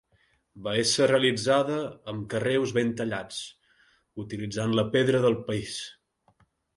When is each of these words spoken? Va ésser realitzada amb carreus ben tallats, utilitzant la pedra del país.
Va 0.67 0.71
ésser 0.83 1.05
realitzada 1.09 1.75
amb 2.13 2.23
carreus 2.31 2.73
ben 2.77 2.89
tallats, 3.01 3.41
utilitzant 4.25 4.73
la 4.81 4.87
pedra 4.97 5.21
del 5.27 5.37
país. 5.51 5.77